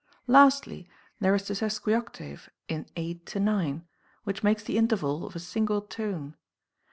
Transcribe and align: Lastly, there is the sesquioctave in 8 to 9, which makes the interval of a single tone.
Lastly, 0.25 0.89
there 1.19 1.35
is 1.35 1.47
the 1.47 1.53
sesquioctave 1.53 2.49
in 2.67 2.87
8 2.95 3.23
to 3.27 3.39
9, 3.39 3.85
which 4.23 4.41
makes 4.41 4.63
the 4.63 4.79
interval 4.79 5.27
of 5.27 5.35
a 5.35 5.39
single 5.39 5.81
tone. 5.83 6.35